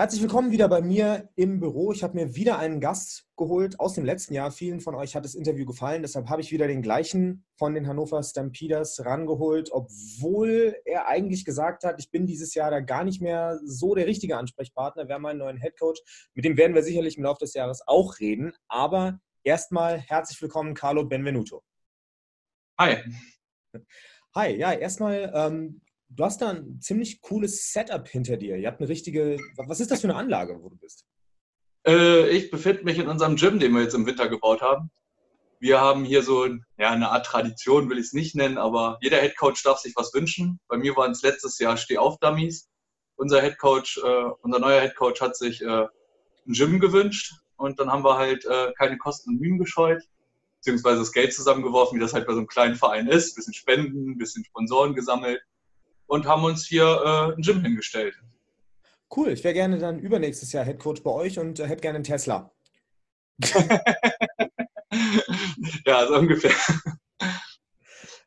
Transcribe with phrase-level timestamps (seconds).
[0.00, 1.92] Herzlich willkommen wieder bei mir im Büro.
[1.92, 4.50] Ich habe mir wieder einen Gast geholt aus dem letzten Jahr.
[4.50, 6.00] Vielen von euch hat das Interview gefallen.
[6.00, 11.84] Deshalb habe ich wieder den gleichen von den Hannover Stampeders rangeholt, obwohl er eigentlich gesagt
[11.84, 15.06] hat, ich bin dieses Jahr da gar nicht mehr so der richtige Ansprechpartner.
[15.06, 16.00] Wir haben einen neuen Headcoach.
[16.32, 18.54] Mit dem werden wir sicherlich im Laufe des Jahres auch reden.
[18.68, 21.62] Aber erstmal herzlich willkommen, Carlo Benvenuto.
[22.78, 22.96] Hi.
[24.34, 28.56] Hi, ja, erstmal ähm, du hast da ein ziemlich cooles Setup hinter dir.
[28.56, 31.06] Ihr habt eine richtige, was ist das für eine Anlage, wo du bist?
[31.86, 34.90] Äh, ich befinde mich in unserem Gym, den wir jetzt im Winter gebaut haben.
[35.60, 39.18] Wir haben hier so ja, eine Art Tradition, will ich es nicht nennen, aber jeder
[39.18, 40.58] Headcoach darf sich was wünschen.
[40.68, 42.68] Bei mir waren es letztes Jahr Steh-auf-Dummies.
[43.16, 45.86] Unser Headcoach, äh, unser neuer Headcoach hat sich äh,
[46.46, 50.02] ein Gym gewünscht und dann haben wir halt äh, keine Kosten und Mühen gescheut,
[50.56, 53.32] beziehungsweise das Geld zusammengeworfen, wie das halt bei so einem kleinen Verein ist.
[53.32, 55.42] Ein bisschen Spenden, ein bisschen Sponsoren gesammelt
[56.10, 58.20] und haben uns hier äh, ein Gym hingestellt.
[59.14, 62.04] Cool, ich wäre gerne dann übernächstes Jahr Headcoach bei euch und äh, hätte gerne einen
[62.04, 62.52] Tesla.
[65.86, 66.52] ja, so ungefähr.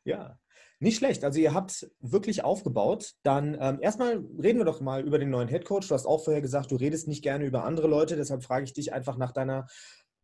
[0.04, 0.38] Ja,
[0.80, 1.24] nicht schlecht.
[1.24, 3.12] Also ihr habt wirklich aufgebaut.
[3.22, 5.88] Dann ähm, erstmal reden wir doch mal über den neuen Headcoach.
[5.88, 8.16] Du hast auch vorher gesagt, du redest nicht gerne über andere Leute.
[8.16, 9.66] Deshalb frage ich dich einfach nach deiner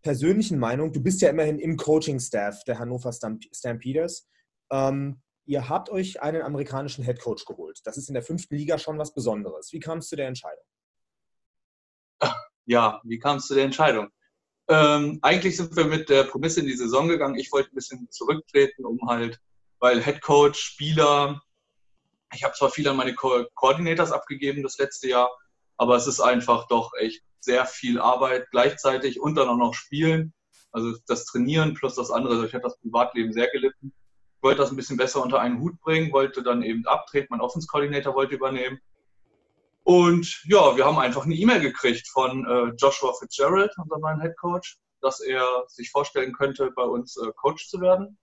[0.02, 0.92] persönlichen Meinung.
[0.92, 4.28] Du bist ja immerhin im Coaching-Staff der Hannover Stampeders.
[4.70, 5.20] Ähm,
[5.50, 7.80] ihr habt euch einen amerikanischen Headcoach geholt.
[7.82, 9.72] Das ist in der fünften Liga schon was Besonderes.
[9.72, 10.64] Wie kam es zu der Entscheidung?
[12.66, 14.10] Ja, wie kam es zu der Entscheidung?
[14.68, 17.34] Ähm, eigentlich sind wir mit der Prämisse in die Saison gegangen.
[17.34, 19.40] Ich wollte ein bisschen zurücktreten, um halt,
[19.80, 21.42] weil Headcoach, Spieler,
[22.32, 25.36] ich habe zwar viel an meine Ko Coordinators abgegeben das letzte Jahr,
[25.78, 30.32] aber es ist einfach doch echt sehr viel Arbeit gleichzeitig und dann auch noch Spielen.
[30.70, 32.34] Also das Trainieren plus das andere.
[32.34, 33.92] Also ich habe das Privatleben sehr gelitten
[34.42, 37.66] wollte das ein bisschen besser unter einen Hut bringen, wollte dann eben abtreten, mein Offense
[37.66, 38.78] Coordinator wollte übernehmen.
[39.82, 44.36] Und ja, wir haben einfach eine E-Mail gekriegt von äh, Joshua Fitzgerald, unserem neuen Head
[44.36, 48.18] Coach, dass er sich vorstellen könnte, bei uns äh, Coach zu werden.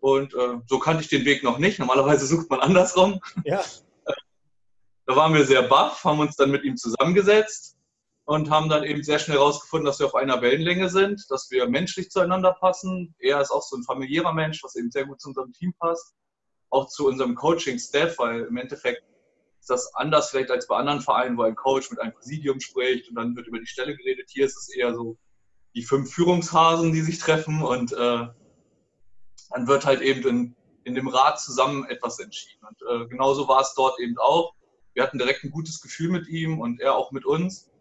[0.00, 1.78] Und äh, so kannte ich den Weg noch nicht.
[1.78, 3.20] Normalerweise sucht man andersrum.
[3.44, 3.62] Ja.
[5.06, 7.76] da waren wir sehr baff, haben uns dann mit ihm zusammengesetzt
[8.32, 11.68] und haben dann eben sehr schnell herausgefunden, dass wir auf einer Wellenlänge sind, dass wir
[11.68, 13.14] menschlich zueinander passen.
[13.18, 16.14] Er ist auch so ein familiärer Mensch, was eben sehr gut zu unserem Team passt,
[16.70, 19.02] auch zu unserem Coaching-Staff, weil im Endeffekt
[19.60, 23.10] ist das anders vielleicht als bei anderen Vereinen, wo ein Coach mit einem Präsidium spricht
[23.10, 24.30] und dann wird über die Stelle geredet.
[24.32, 25.18] Hier ist es eher so
[25.74, 28.28] die fünf Führungshasen, die sich treffen und äh,
[29.50, 32.66] dann wird halt eben in, in dem Rat zusammen etwas entschieden.
[32.66, 34.54] Und äh, genauso war es dort eben auch.
[34.94, 37.71] Wir hatten direkt ein gutes Gefühl mit ihm und er auch mit uns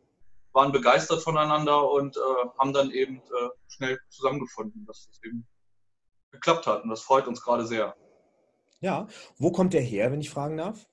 [0.54, 2.20] waren begeistert voneinander und äh,
[2.60, 5.48] haben dann eben äh, schnell zusammengefunden, dass das eben
[6.32, 6.84] geklappt hat.
[6.84, 7.96] Und das freut uns gerade sehr.
[8.80, 9.08] Ja,
[9.38, 10.88] wo kommt er her, wenn ich fragen darf?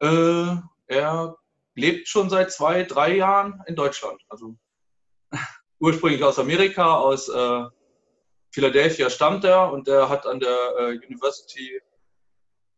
[0.00, 0.56] Äh,
[0.86, 1.36] er
[1.74, 4.22] lebt schon seit zwei, drei Jahren in Deutschland.
[4.28, 4.56] Also
[5.78, 7.64] ursprünglich aus Amerika, aus äh,
[8.52, 11.80] Philadelphia stammt er und er hat an der äh, University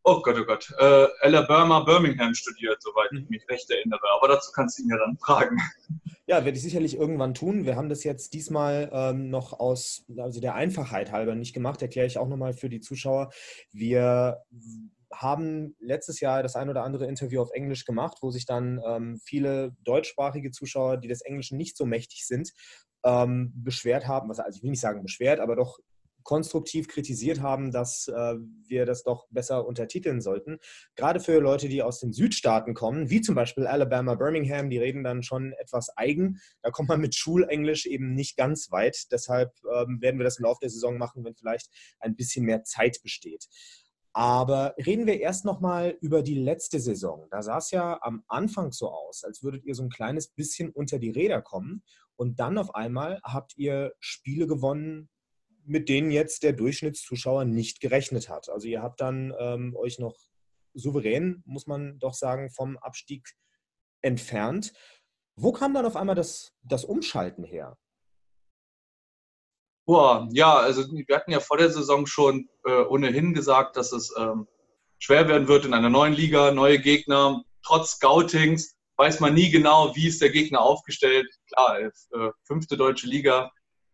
[0.08, 3.26] oh Gott, oh Gott, äh, Alabama, Birmingham studiert, soweit ich mhm.
[3.28, 4.00] mich recht erinnere.
[4.16, 5.58] Aber dazu kannst du ihn ja dann fragen.
[6.26, 7.64] Ja, werde ich sicherlich irgendwann tun.
[7.64, 11.80] Wir haben das jetzt diesmal ähm, noch aus also der Einfachheit halber nicht gemacht.
[11.82, 13.30] Erkläre ich auch nochmal für die Zuschauer.
[13.72, 14.42] Wir
[15.12, 19.18] haben letztes Jahr das ein oder andere Interview auf Englisch gemacht, wo sich dann ähm,
[19.24, 22.52] viele deutschsprachige Zuschauer, die des Englischen nicht so mächtig sind,
[23.04, 24.28] ähm, beschwert haben.
[24.30, 25.78] Also ich will nicht sagen beschwert, aber doch
[26.22, 28.34] konstruktiv kritisiert haben, dass äh,
[28.66, 30.58] wir das doch besser untertiteln sollten.
[30.94, 35.04] Gerade für Leute, die aus den Südstaaten kommen, wie zum Beispiel Alabama, Birmingham, die reden
[35.04, 36.38] dann schon etwas eigen.
[36.62, 39.06] Da kommt man mit Schulenglisch eben nicht ganz weit.
[39.10, 41.70] Deshalb ähm, werden wir das im Laufe der Saison machen, wenn vielleicht
[42.00, 43.46] ein bisschen mehr Zeit besteht.
[44.12, 47.28] Aber reden wir erst nochmal über die letzte Saison.
[47.30, 50.70] Da sah es ja am Anfang so aus, als würdet ihr so ein kleines bisschen
[50.70, 51.82] unter die Räder kommen.
[52.16, 55.08] Und dann auf einmal habt ihr Spiele gewonnen,
[55.68, 58.48] mit denen jetzt der Durchschnittszuschauer nicht gerechnet hat.
[58.48, 60.16] Also ihr habt dann ähm, euch noch
[60.74, 63.34] souverän, muss man doch sagen, vom Abstieg
[64.02, 64.72] entfernt.
[65.36, 67.76] Wo kam dann auf einmal das, das Umschalten her?
[69.86, 74.14] Boah, ja, also wir hatten ja vor der Saison schon äh, ohnehin gesagt, dass es
[74.18, 74.46] ähm,
[74.98, 77.42] schwer werden wird in einer neuen Liga, neue Gegner.
[77.62, 81.26] Trotz Scoutings weiß man nie genau, wie ist der Gegner aufgestellt.
[81.46, 81.90] Klar, äh,
[82.44, 83.50] fünfte deutsche Liga,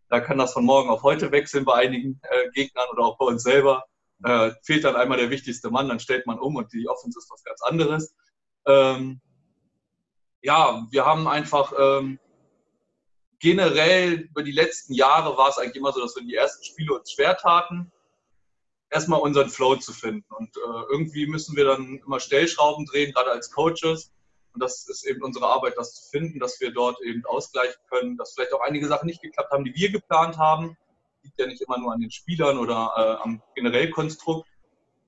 [0.09, 3.27] da kann das von morgen auf heute wechseln bei einigen äh, Gegnern oder auch bei
[3.27, 3.85] uns selber.
[4.23, 7.31] Äh, fehlt dann einmal der wichtigste Mann, dann stellt man um und die Offense ist
[7.31, 8.15] was ganz anderes.
[8.67, 9.21] Ähm,
[10.41, 12.19] ja, wir haben einfach ähm,
[13.41, 16.95] generell über die letzten Jahre war es eigentlich immer so, dass wir die ersten Spiele
[16.95, 17.93] uns schwer taten.
[18.91, 20.33] erstmal unseren Flow zu finden.
[20.35, 24.13] Und äh, irgendwie müssen wir dann immer Stellschrauben drehen, gerade als Coaches.
[24.55, 28.17] Und das ist eben unsere Arbeit, das zu finden, dass wir dort eben ausgleichen können,
[28.17, 30.77] dass vielleicht auch einige Sachen nicht geklappt haben, die wir geplant haben.
[31.23, 34.49] Liegt ja nicht immer nur an den Spielern oder äh, am generell Konstrukt,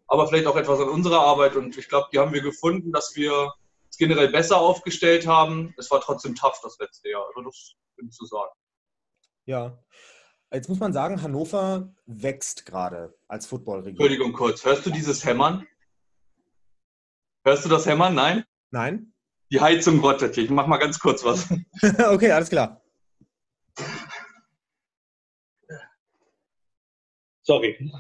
[0.09, 1.55] aber vielleicht auch etwas an unserer Arbeit.
[1.55, 3.53] Und ich glaube, die haben wir gefunden, dass wir
[3.89, 5.75] es generell besser aufgestellt haben.
[5.79, 7.25] Es war trotzdem tough das letzte Jahr.
[7.29, 8.53] Also das würde ich so sagen.
[9.45, 9.79] Ja.
[10.53, 13.93] Jetzt muss man sagen, Hannover wächst gerade als Footballregion.
[13.93, 15.67] Entschuldigung kurz, hörst du dieses Hämmern?
[17.45, 18.15] Hörst du das Hämmern?
[18.15, 18.45] Nein?
[18.71, 19.13] Nein.
[19.51, 20.45] Die Heizung rottet hier.
[20.45, 21.49] Ich mach mal ganz kurz was.
[22.11, 22.83] okay, alles klar.
[27.43, 27.93] Sorry.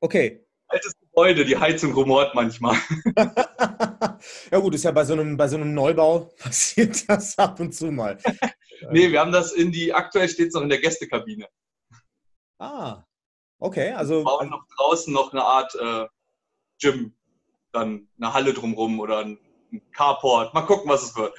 [0.00, 0.46] Okay.
[0.68, 2.76] Altes Gebäude, die Heizung rumort manchmal.
[4.50, 7.74] ja gut, ist ja bei so einem, bei so einem Neubau passiert das ab und
[7.74, 8.16] zu mal.
[8.90, 11.48] nee, wir haben das in die, aktuell steht es noch in der Gästekabine.
[12.58, 13.02] Ah,
[13.58, 13.90] okay.
[13.90, 16.06] Also, wir bauen noch draußen noch eine Art äh,
[16.80, 17.16] Gym
[17.72, 19.38] dann eine Halle drumherum oder ein
[19.92, 20.54] Carport.
[20.54, 21.34] Mal gucken, was es wird.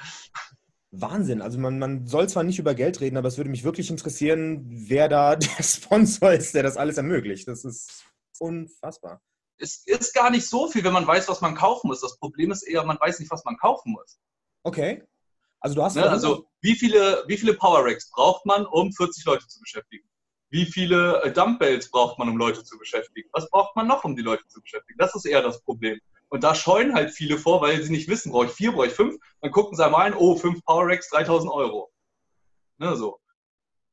[0.90, 1.40] Wahnsinn.
[1.40, 4.66] Also man, man soll zwar nicht über Geld reden, aber es würde mich wirklich interessieren,
[4.68, 7.48] wer da der Sponsor ist, der das alles ermöglicht.
[7.48, 8.04] Das ist
[8.38, 9.20] unfassbar.
[9.58, 12.00] Es ist gar nicht so viel, wenn man weiß, was man kaufen muss.
[12.00, 14.18] Das Problem ist eher, man weiß nicht, was man kaufen muss.
[14.64, 15.02] Okay.
[15.60, 15.94] Also du hast.
[15.94, 20.04] Ne, also wie viele, wie viele Power Racks braucht man, um 40 Leute zu beschäftigen?
[20.50, 23.28] Wie viele äh, Dumbbells braucht man, um Leute zu beschäftigen?
[23.32, 24.98] Was braucht man noch, um die Leute zu beschäftigen?
[24.98, 25.98] Das ist eher das Problem.
[26.32, 28.94] Und da scheuen halt viele vor, weil sie nicht wissen, brauche ich vier, brauche ich
[28.94, 29.20] fünf.
[29.42, 31.92] Dann gucken sie einmal ein, oh, fünf Power Racks, 3000 Euro.
[32.78, 33.20] Ne, so.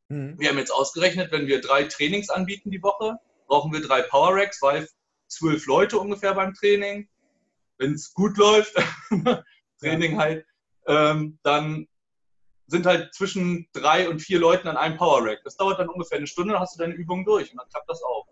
[0.07, 0.39] Mhm.
[0.39, 4.37] Wir haben jetzt ausgerechnet, wenn wir drei Trainings anbieten die Woche, brauchen wir drei Power
[4.37, 4.87] Racks, weil
[5.27, 7.09] zwölf Leute ungefähr beim Training.
[7.77, 8.73] Wenn es gut läuft,
[9.81, 10.45] Training halt,
[10.87, 11.89] ähm, dann
[12.67, 15.41] sind halt zwischen drei und vier Leuten an einem Power Rack.
[15.43, 17.89] Das dauert dann ungefähr eine Stunde, dann hast du deine Übung durch und dann klappt
[17.89, 18.25] das auch.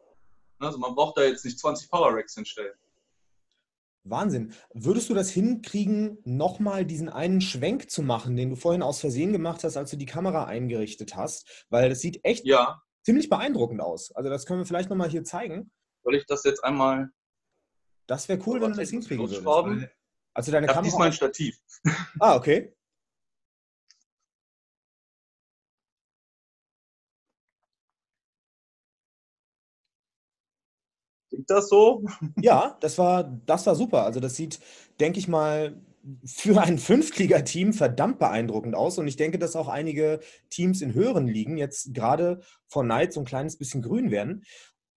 [0.60, 2.74] Also man braucht da jetzt nicht 20 Power Racks hinstellen.
[4.10, 4.54] Wahnsinn.
[4.74, 9.34] Würdest du das hinkriegen, nochmal diesen einen Schwenk zu machen, den du vorhin aus Versehen
[9.34, 11.66] gemacht hast, als du die Kamera eingerichtet hast?
[11.70, 12.82] Weil das sieht echt ja.
[13.04, 14.12] ziemlich beeindruckend aus.
[14.16, 15.72] Also das können wir vielleicht nochmal hier zeigen.
[16.04, 17.10] Soll ich das jetzt einmal...
[18.08, 19.46] Das wäre cool, wenn du das hinkriegen würdest.
[20.34, 20.84] Also deine ich Kamera...
[20.84, 21.60] diesmal ein Stativ.
[22.20, 22.77] Ah, okay.
[31.38, 32.04] Klingt das so?
[32.42, 34.04] Ja, das war, das war super.
[34.04, 34.60] Also das sieht,
[35.00, 35.80] denke ich mal,
[36.26, 38.98] für ein Fünftliga-Team verdammt beeindruckend aus.
[38.98, 40.20] Und ich denke, dass auch einige
[40.50, 44.44] Teams in höheren Ligen jetzt gerade vor Neid so ein kleines bisschen grün werden.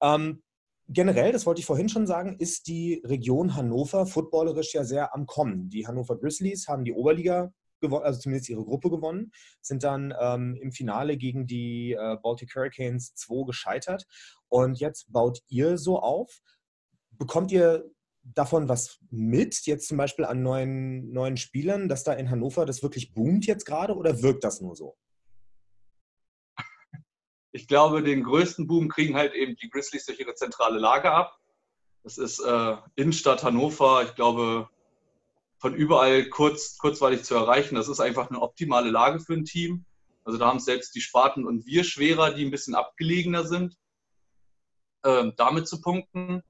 [0.00, 0.42] Ähm,
[0.88, 5.26] generell, das wollte ich vorhin schon sagen, ist die Region Hannover footballerisch ja sehr am
[5.26, 5.68] Kommen.
[5.68, 10.56] Die Hannover Grizzlies haben die Oberliga gewonnen, also zumindest ihre Gruppe gewonnen, sind dann ähm,
[10.60, 14.06] im Finale gegen die äh, Baltic Hurricanes 2 gescheitert.
[14.48, 16.40] Und jetzt baut ihr so auf.
[17.12, 17.90] Bekommt ihr
[18.22, 22.82] davon was mit, jetzt zum Beispiel an neuen, neuen Spielern, dass da in Hannover das
[22.82, 24.96] wirklich boomt jetzt gerade oder wirkt das nur so?
[27.52, 31.36] Ich glaube, den größten Boom kriegen halt eben die Grizzlies durch ihre zentrale Lage ab.
[32.04, 34.04] Das ist äh, Innenstadt Hannover.
[34.04, 34.68] Ich glaube,
[35.60, 37.74] von überall kurz, kurzweilig zu erreichen.
[37.74, 39.84] Das ist einfach eine optimale Lage für ein Team.
[40.24, 43.76] Also da haben selbst die Sparten und wir schwerer, die ein bisschen abgelegener sind,
[45.02, 46.42] äh, damit zu punkten.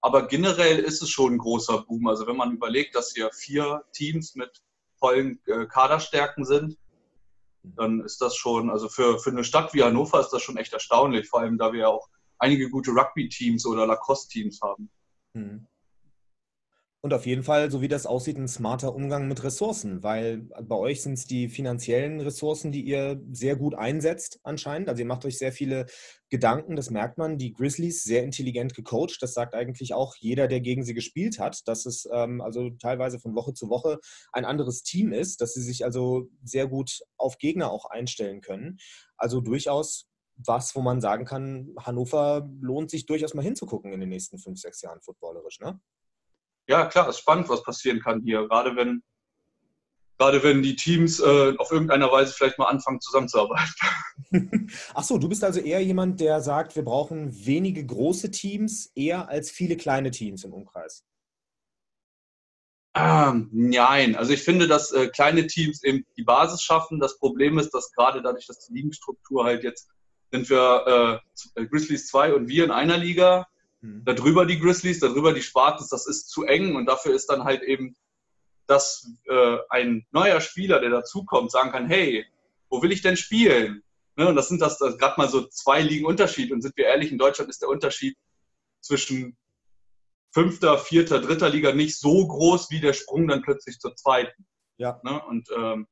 [0.00, 2.06] Aber generell ist es schon ein großer Boom.
[2.06, 4.62] Also wenn man überlegt, dass hier vier Teams mit
[4.98, 6.78] vollen äh, Kaderstärken sind,
[7.62, 10.72] dann ist das schon, also für, für eine Stadt wie Hannover ist das schon echt
[10.72, 14.90] erstaunlich, vor allem da wir ja auch einige gute Rugby-Teams oder Lacrosse-Teams haben.
[15.34, 15.66] Mhm.
[17.04, 20.74] Und auf jeden Fall, so wie das aussieht, ein smarter Umgang mit Ressourcen, weil bei
[20.74, 24.88] euch sind es die finanziellen Ressourcen, die ihr sehr gut einsetzt anscheinend.
[24.88, 25.84] Also ihr macht euch sehr viele
[26.30, 27.36] Gedanken, das merkt man.
[27.36, 31.68] Die Grizzlies sehr intelligent gecoacht, das sagt eigentlich auch jeder, der gegen sie gespielt hat,
[31.68, 33.98] dass es ähm, also teilweise von Woche zu Woche
[34.32, 38.78] ein anderes Team ist, dass sie sich also sehr gut auf Gegner auch einstellen können.
[39.18, 44.08] Also durchaus was, wo man sagen kann, Hannover lohnt sich durchaus mal hinzugucken in den
[44.08, 45.78] nächsten fünf, sechs Jahren footballerisch, ne?
[46.68, 48.46] Ja, klar, es ist spannend, was passieren kann hier.
[48.48, 49.02] Gerade wenn,
[50.18, 53.74] gerade wenn die Teams äh, auf irgendeiner Weise vielleicht mal anfangen zusammenzuarbeiten.
[54.94, 59.28] Ach so, du bist also eher jemand, der sagt, wir brauchen wenige große Teams eher
[59.28, 61.04] als viele kleine Teams im Umkreis.
[62.96, 67.00] Ähm, nein, also ich finde, dass äh, kleine Teams eben die Basis schaffen.
[67.00, 69.88] Das Problem ist, dass gerade dadurch, dass die Ligenstruktur halt jetzt
[70.30, 71.22] sind wir
[71.56, 73.46] äh, Grizzlies 2 und wir in einer Liga
[73.84, 74.02] Mhm.
[74.04, 77.62] Darüber die Grizzlies, darüber die Spartans, das ist zu eng und dafür ist dann halt
[77.62, 77.94] eben,
[78.66, 82.26] dass äh, ein neuer Spieler, der dazukommt, sagen kann, hey,
[82.70, 83.82] wo will ich denn spielen?
[84.16, 84.28] Ne?
[84.28, 86.50] Und das sind das, das gerade mal so zwei Ligen Unterschied.
[86.50, 88.16] Und sind wir ehrlich, in Deutschland ist der Unterschied
[88.80, 89.36] zwischen
[90.32, 94.46] fünfter, vierter, dritter Liga nicht so groß wie der Sprung dann plötzlich zur zweiten.
[94.78, 94.98] Ja.
[95.04, 95.22] Ne?
[95.26, 95.86] Und ähm,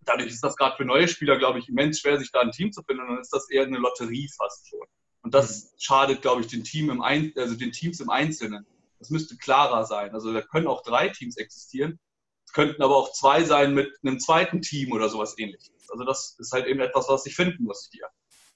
[0.00, 2.72] dadurch ist das gerade für neue Spieler, glaube ich, immens schwer, sich da ein Team
[2.72, 3.02] zu finden.
[3.02, 4.86] Und dann ist das eher eine Lotterie fast schon.
[5.22, 5.68] Und das mhm.
[5.78, 8.66] schadet, glaube ich, den, Team im Ein also den Teams im Einzelnen.
[8.98, 10.14] Das müsste klarer sein.
[10.14, 11.98] Also da können auch drei Teams existieren.
[12.46, 15.72] Es könnten aber auch zwei sein mit einem zweiten Team oder sowas ähnliches.
[15.90, 18.06] Also das ist halt eben etwas, was ich finden muss hier.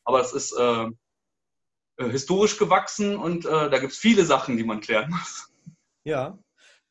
[0.05, 0.89] Aber es ist äh,
[1.99, 5.49] äh historisch gewachsen und äh, da gibt es viele Sachen, die man klären muss.
[6.05, 6.39] Ja,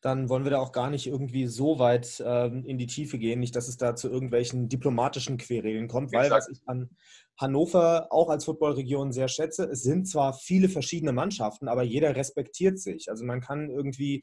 [0.06, 3.40] dann wollen wir da auch gar nicht irgendwie so weit ähm, in die Tiefe gehen,
[3.40, 6.92] nicht, dass es da zu irgendwelchen diplomatischen Querelen kommt, weil was ich an
[7.40, 12.78] Hannover auch als Footballregion sehr schätze, es sind zwar viele verschiedene Mannschaften, aber jeder respektiert
[12.78, 13.10] sich.
[13.10, 14.22] Also man kann irgendwie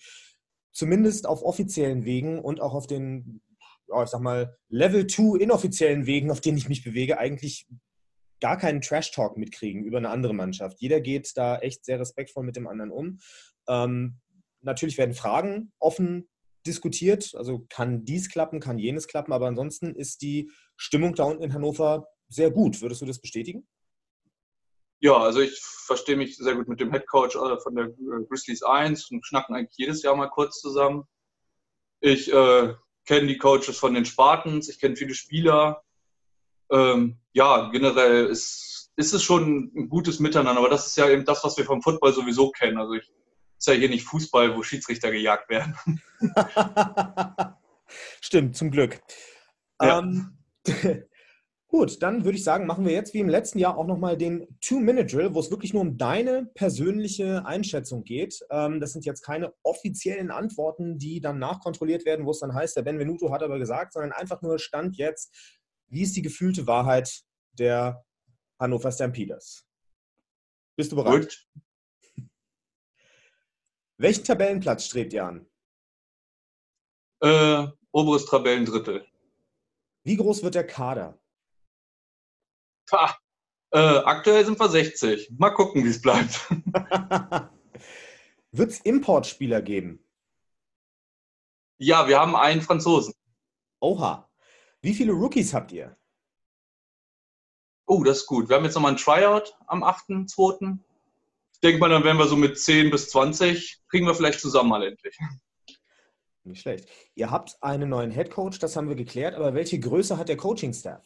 [0.70, 3.42] zumindest auf offiziellen Wegen und auch auf den,
[3.88, 7.66] ich sag mal, Level 2 inoffiziellen Wegen, auf denen ich mich bewege, eigentlich
[8.40, 10.80] gar keinen Trash-Talk mitkriegen über eine andere Mannschaft.
[10.80, 13.18] Jeder geht da echt sehr respektvoll mit dem anderen um.
[13.66, 14.20] Ähm,
[14.62, 16.28] natürlich werden Fragen offen
[16.66, 17.34] diskutiert.
[17.34, 21.54] Also kann dies klappen, kann jenes klappen, aber ansonsten ist die Stimmung da unten in
[21.54, 22.80] Hannover sehr gut.
[22.80, 23.66] Würdest du das bestätigen?
[25.00, 27.90] Ja, also ich verstehe mich sehr gut mit dem Head Coach äh, von der
[28.28, 31.04] Grizzlies 1 und schnacken eigentlich jedes Jahr mal kurz zusammen.
[32.00, 32.74] Ich äh,
[33.06, 35.82] kenne die Coaches von den Spartans, ich kenne viele Spieler.
[36.70, 41.24] Ähm, ja, generell ist, ist es schon ein gutes Miteinander, aber das ist ja eben
[41.24, 42.78] das, was wir vom Football sowieso kennen.
[42.78, 43.12] Also ich
[43.62, 45.76] ist ja hier nicht Fußball, wo Schiedsrichter gejagt werden.
[48.20, 49.00] Stimmt, zum Glück.
[49.80, 50.00] Ja.
[50.00, 50.36] Ähm,
[51.68, 54.48] gut, dann würde ich sagen, machen wir jetzt wie im letzten Jahr auch nochmal den
[54.62, 58.40] Two-Minute-Drill, wo es wirklich nur um deine persönliche Einschätzung geht.
[58.50, 62.76] Ähm, das sind jetzt keine offiziellen Antworten, die dann nachkontrolliert werden, wo es dann heißt,
[62.76, 65.32] der Benvenuto hat aber gesagt, sondern einfach nur Stand jetzt,
[65.86, 68.04] wie ist die gefühlte Wahrheit der
[68.58, 69.68] Hannover Stampeders?
[70.74, 71.22] Bist du bereit?
[71.22, 71.46] Gut.
[74.02, 75.46] Welchen Tabellenplatz strebt ihr an?
[77.20, 79.06] Äh, oberes Tabellendrittel.
[80.02, 81.20] Wie groß wird der Kader?
[82.90, 83.16] Ha,
[83.70, 85.30] äh, aktuell sind wir 60.
[85.38, 86.48] Mal gucken, wie es bleibt.
[88.50, 90.04] wird es Importspieler geben?
[91.78, 93.14] Ja, wir haben einen Franzosen.
[93.78, 94.28] Oha.
[94.80, 95.96] Wie viele Rookies habt ihr?
[97.86, 98.48] Oh, das ist gut.
[98.48, 100.80] Wir haben jetzt nochmal ein Tryout am 8.2
[101.62, 104.82] denke mal, dann werden wir so mit 10 bis 20, kriegen wir vielleicht zusammen mal
[104.82, 105.18] endlich.
[106.44, 106.88] Nicht schlecht.
[107.14, 110.36] Ihr habt einen neuen Head Coach, das haben wir geklärt, aber welche Größe hat der
[110.36, 111.02] Coaching-Staff?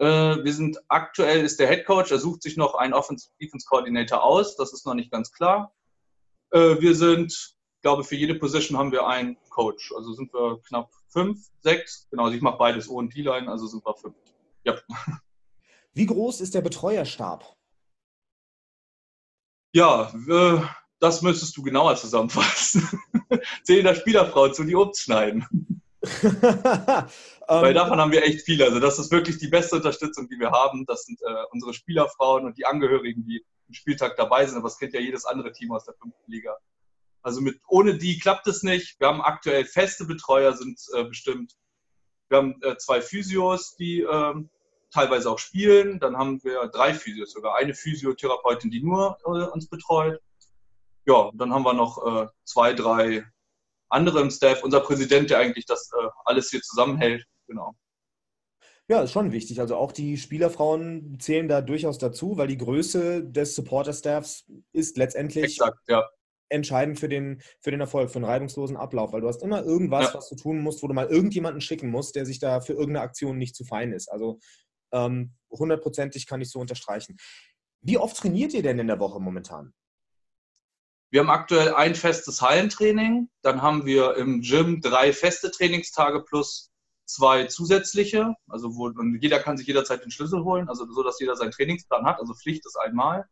[0.00, 3.32] Äh, wir sind aktuell ist der Head Coach, er sucht sich noch einen Offensive
[3.68, 5.74] Coordinator aus, das ist noch nicht ganz klar.
[6.50, 9.92] Äh, wir sind, ich glaube, für jede Position haben wir einen Coach.
[9.94, 12.08] Also sind wir knapp fünf, sechs.
[12.10, 14.16] Genau, also ich mache beides O und D-Line, also sind wir fünf.
[14.64, 14.76] Ja.
[15.94, 17.57] Wie groß ist der Betreuerstab?
[19.78, 20.60] Ja, äh,
[20.98, 22.82] das müsstest du genauer zusammenfassen.
[23.62, 25.46] Zählen da Spielerfrauen zu, die Obst schneiden.
[26.02, 28.64] Weil ähm, davon haben wir echt viele.
[28.64, 30.84] Also das ist wirklich die beste Unterstützung, die wir haben.
[30.86, 34.56] Das sind äh, unsere Spielerfrauen und die Angehörigen, die im Spieltag dabei sind.
[34.58, 36.56] Aber das kennt ja jedes andere Team aus der fünften Liga.
[37.22, 38.98] Also mit, ohne die klappt es nicht.
[38.98, 41.52] Wir haben aktuell feste Betreuer, sind äh, bestimmt.
[42.30, 44.50] Wir haben äh, zwei Physios, die ähm,
[44.90, 46.00] teilweise auch spielen.
[46.00, 47.56] Dann haben wir drei Physios sogar.
[47.56, 50.20] Eine Physiotherapeutin, die nur äh, uns betreut.
[51.06, 53.24] Ja, dann haben wir noch äh, zwei, drei
[53.88, 54.62] andere im Staff.
[54.62, 57.24] Unser Präsident, der eigentlich das äh, alles hier zusammenhält.
[57.46, 57.74] Genau.
[58.90, 59.60] Ja, ist schon wichtig.
[59.60, 65.44] Also auch die Spielerfrauen zählen da durchaus dazu, weil die Größe des Supporter-Staffs ist letztendlich
[65.44, 66.08] Exakt, ja.
[66.48, 70.06] entscheidend für den, für den Erfolg, für einen reibungslosen Ablauf, weil du hast immer irgendwas,
[70.06, 70.14] ja.
[70.14, 73.02] was du tun musst, wo du mal irgendjemanden schicken musst, der sich da für irgendeine
[73.02, 74.10] Aktion nicht zu fein ist.
[74.10, 74.38] Also
[75.50, 77.16] hundertprozentig kann ich so unterstreichen.
[77.80, 79.72] Wie oft trainiert ihr denn in der Woche momentan?
[81.10, 86.70] Wir haben aktuell ein festes Hallentraining, dann haben wir im Gym drei feste Trainingstage plus
[87.06, 91.34] zwei zusätzliche, also wo jeder kann sich jederzeit den Schlüssel holen, also so, dass jeder
[91.36, 93.26] seinen Trainingsplan hat, also Pflicht ist einmal.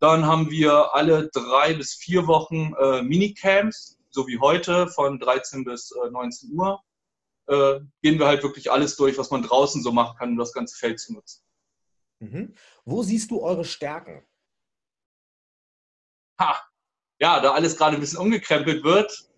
[0.00, 5.64] Dann haben wir alle drei bis vier Wochen äh, Minicamps, so wie heute von 13
[5.64, 6.82] bis äh, 19 Uhr
[7.46, 10.52] äh, gehen wir halt wirklich alles durch, was man draußen so machen kann, um das
[10.52, 11.42] ganze Feld zu nutzen.
[12.20, 12.54] Mhm.
[12.84, 14.24] Wo siehst du eure Stärken?
[16.38, 16.60] Ha!
[17.18, 19.28] Ja, da alles gerade ein bisschen umgekrempelt wird,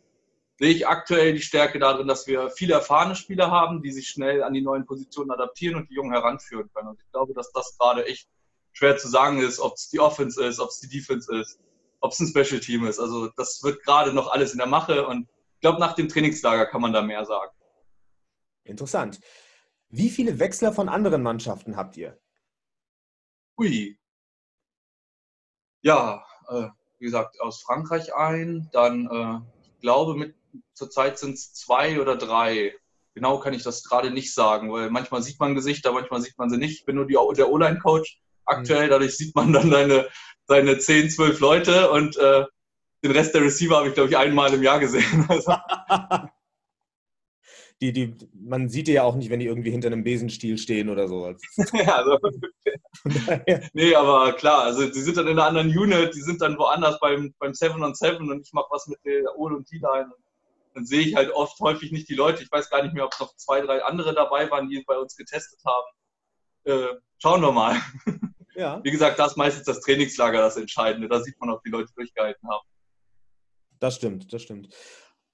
[0.58, 4.42] sehe ich aktuell die Stärke darin, dass wir viele erfahrene Spieler haben, die sich schnell
[4.42, 6.88] an die neuen Positionen adaptieren und die Jungen heranführen können.
[6.88, 8.28] Und ich glaube, dass das gerade echt
[8.72, 11.58] schwer zu sagen ist, ob es die Offense ist, ob es die Defense ist,
[12.00, 13.00] ob es ein Special Team ist.
[13.00, 16.66] Also das wird gerade noch alles in der Mache und ich glaube, nach dem Trainingslager
[16.66, 17.52] kann man da mehr sagen.
[18.64, 19.20] Interessant.
[19.88, 22.18] Wie viele Wechsler von anderen Mannschaften habt ihr?
[23.58, 23.96] Ui.
[25.82, 26.68] Ja, äh,
[26.98, 28.68] wie gesagt, aus Frankreich ein.
[28.72, 30.34] Dann, äh, ich glaube, mit,
[30.72, 32.74] zurzeit sind es zwei oder drei.
[33.14, 36.50] Genau kann ich das gerade nicht sagen, weil manchmal sieht man Gesichter, manchmal sieht man
[36.50, 36.80] sie nicht.
[36.80, 38.90] Ich bin nur die, der O-Line-Coach aktuell, mhm.
[38.90, 40.08] dadurch sieht man dann seine,
[40.46, 42.44] seine 10, 12 Leute und äh,
[43.04, 45.28] den Rest der Receiver habe ich, glaube ich, einmal im Jahr gesehen.
[47.84, 50.88] Die, die, man sieht die ja auch nicht, wenn die irgendwie hinter einem Besenstiel stehen
[50.88, 51.34] oder so.
[51.74, 52.18] ja, also,
[53.74, 56.98] nee, aber klar, also die sind dann in einer anderen Unit, die sind dann woanders
[56.98, 60.10] beim, beim 7 on 7 und ich mache was mit der O- und T-Line.
[60.72, 62.42] Dann sehe ich halt oft häufig nicht die Leute.
[62.42, 65.14] Ich weiß gar nicht mehr, ob noch zwei, drei andere dabei waren, die bei uns
[65.14, 65.86] getestet haben.
[66.64, 67.76] Äh, schauen wir mal.
[68.56, 68.80] Ja.
[68.84, 71.08] Wie gesagt, da ist meistens das Trainingslager das Entscheidende.
[71.08, 72.64] Da sieht man, ob die Leute durchgehalten haben.
[73.80, 74.72] Das stimmt, das stimmt.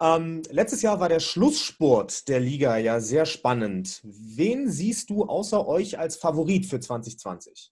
[0.02, 4.00] Ähm, letztes Jahr war der Schlusssport der Liga ja sehr spannend.
[4.02, 7.71] Wen siehst du außer euch als Favorit für 2020?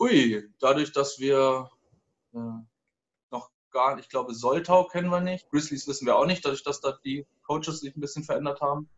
[0.00, 1.70] Ui, dadurch, dass wir
[2.34, 2.38] äh,
[3.30, 6.64] noch gar nicht, ich glaube, Soltau kennen wir nicht, Grizzlies wissen wir auch nicht, dadurch,
[6.64, 8.90] dass da die Coaches sich ein bisschen verändert haben.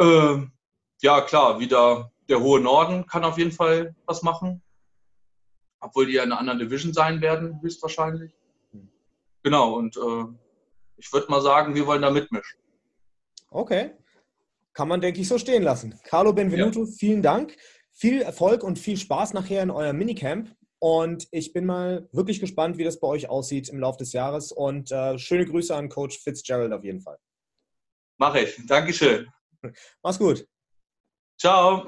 [0.00, 0.52] Ähm,
[1.02, 4.62] ja, klar, wieder der hohe Norden kann auf jeden Fall was machen.
[5.80, 8.39] Obwohl die ja in einer anderen Division sein werden, höchstwahrscheinlich.
[9.42, 10.24] Genau, und äh,
[10.96, 12.60] ich würde mal sagen, wir wollen da mitmischen.
[13.50, 13.92] Okay.
[14.72, 15.98] Kann man, denke ich, so stehen lassen.
[16.04, 16.90] Carlo Benvenuto, ja.
[16.96, 17.56] vielen Dank.
[17.92, 20.54] Viel Erfolg und viel Spaß nachher in eurem Minicamp.
[20.78, 24.52] Und ich bin mal wirklich gespannt, wie das bei euch aussieht im Laufe des Jahres.
[24.52, 27.18] Und äh, schöne Grüße an Coach Fitzgerald auf jeden Fall.
[28.18, 28.66] Mache ich.
[28.66, 29.28] Dankeschön.
[30.02, 30.46] Mach's gut.
[31.38, 31.86] Ciao.